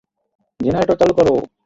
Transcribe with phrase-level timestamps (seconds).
[0.59, 1.33] Generator চালু করো!